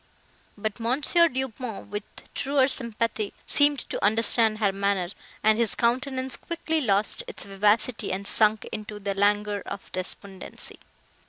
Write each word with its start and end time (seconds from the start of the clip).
But 0.57 0.81
M. 0.81 0.99
Du 1.01 1.49
Pont, 1.49 1.87
with 1.91 2.01
truer 2.33 2.67
sympathy, 2.67 3.33
seemed 3.45 3.77
to 3.91 4.03
understand 4.03 4.57
her 4.57 4.71
manner, 4.71 5.09
and 5.43 5.59
his 5.59 5.75
countenance 5.75 6.37
quickly 6.37 6.81
lost 6.81 7.21
its 7.27 7.43
vivacity, 7.43 8.11
and 8.11 8.25
sunk 8.25 8.67
into 8.71 8.97
the 8.97 9.13
languor 9.13 9.61
of 9.67 9.91
despondency. 9.91 10.79